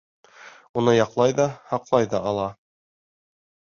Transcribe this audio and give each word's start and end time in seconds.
Уны 0.81 0.95
яҡлай 0.95 1.37
ҙа, 1.43 1.47
һаҡлай 1.69 2.11
ҙа 2.17 2.27
ала. 2.35 2.51